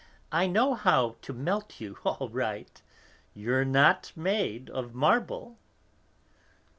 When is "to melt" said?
1.21-1.79